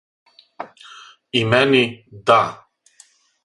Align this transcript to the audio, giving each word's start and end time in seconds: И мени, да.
И 1.41 1.45
мени, 1.51 1.85
да. 2.29 2.39